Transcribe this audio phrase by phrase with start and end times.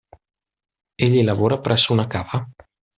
[0.95, 2.49] Egli lavora presso una cava.